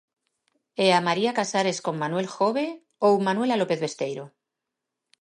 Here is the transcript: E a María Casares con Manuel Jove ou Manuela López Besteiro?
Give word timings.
E 0.85 0.87
a 0.97 0.99
María 1.07 1.35
Casares 1.39 1.77
con 1.85 1.95
Manuel 2.03 2.27
Jove 2.35 2.67
ou 3.07 3.13
Manuela 3.27 3.59
López 3.61 3.79
Besteiro? 3.85 4.23